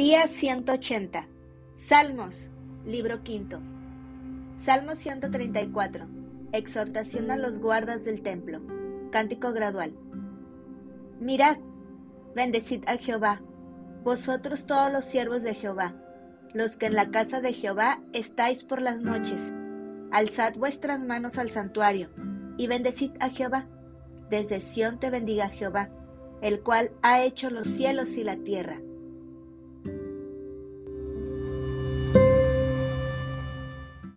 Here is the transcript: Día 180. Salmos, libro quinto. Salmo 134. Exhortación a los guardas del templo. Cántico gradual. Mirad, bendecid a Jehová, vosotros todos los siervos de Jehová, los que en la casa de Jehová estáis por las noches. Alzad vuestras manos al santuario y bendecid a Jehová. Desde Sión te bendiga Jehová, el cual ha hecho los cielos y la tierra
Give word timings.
Día 0.00 0.28
180. 0.28 1.26
Salmos, 1.76 2.48
libro 2.86 3.22
quinto. 3.22 3.60
Salmo 4.64 4.94
134. 4.94 6.06
Exhortación 6.52 7.30
a 7.30 7.36
los 7.36 7.58
guardas 7.58 8.02
del 8.02 8.22
templo. 8.22 8.62
Cántico 9.12 9.52
gradual. 9.52 9.92
Mirad, 11.20 11.58
bendecid 12.34 12.82
a 12.86 12.96
Jehová, 12.96 13.42
vosotros 14.02 14.64
todos 14.64 14.90
los 14.90 15.04
siervos 15.04 15.42
de 15.42 15.52
Jehová, 15.52 15.94
los 16.54 16.78
que 16.78 16.86
en 16.86 16.94
la 16.94 17.10
casa 17.10 17.42
de 17.42 17.52
Jehová 17.52 18.00
estáis 18.14 18.64
por 18.64 18.80
las 18.80 19.00
noches. 19.00 19.52
Alzad 20.10 20.54
vuestras 20.54 21.00
manos 21.00 21.36
al 21.36 21.50
santuario 21.50 22.08
y 22.56 22.68
bendecid 22.68 23.10
a 23.20 23.28
Jehová. 23.28 23.66
Desde 24.30 24.60
Sión 24.60 24.98
te 24.98 25.10
bendiga 25.10 25.50
Jehová, 25.50 25.90
el 26.40 26.62
cual 26.62 26.90
ha 27.02 27.22
hecho 27.22 27.50
los 27.50 27.68
cielos 27.68 28.16
y 28.16 28.24
la 28.24 28.36
tierra 28.36 28.80